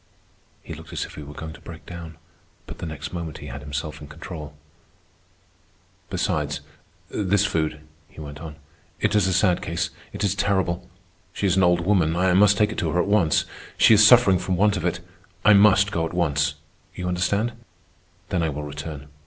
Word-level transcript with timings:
He 0.63 0.73
looked 0.73 0.91
as 0.93 1.05
if 1.05 1.13
he 1.13 1.21
were 1.21 1.35
going 1.35 1.53
to 1.53 1.61
break 1.61 1.85
down, 1.85 2.17
but 2.65 2.79
the 2.79 2.87
next 2.87 3.13
moment 3.13 3.37
he 3.37 3.45
had 3.45 3.61
himself 3.61 4.01
in 4.01 4.07
control. 4.07 4.55
"Besides, 6.09 6.61
this 7.11 7.45
food," 7.45 7.81
he 8.07 8.19
went 8.19 8.39
on. 8.41 8.55
"It 8.99 9.13
is 9.13 9.27
a 9.27 9.31
sad 9.33 9.61
case. 9.61 9.91
It 10.11 10.23
is 10.23 10.33
terrible. 10.33 10.89
She 11.33 11.45
is 11.45 11.55
an 11.55 11.61
old 11.61 11.81
woman. 11.81 12.15
I 12.15 12.33
must 12.33 12.57
take 12.57 12.71
it 12.71 12.79
to 12.79 12.89
her 12.89 12.99
at 12.99 13.07
once. 13.07 13.45
She 13.77 13.93
is 13.93 14.03
suffering 14.07 14.39
from 14.39 14.57
want 14.57 14.75
of 14.75 14.85
it. 14.85 15.01
I 15.45 15.53
must 15.53 15.91
go 15.91 16.03
at 16.07 16.15
once. 16.15 16.55
You 16.95 17.07
understand. 17.07 17.53
Then 18.29 18.41
I 18.41 18.49
will 18.49 18.63
return. 18.63 19.07